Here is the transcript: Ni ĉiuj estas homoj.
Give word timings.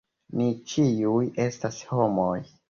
Ni 0.39 0.47
ĉiuj 0.71 1.29
estas 1.45 1.79
homoj. 1.93 2.35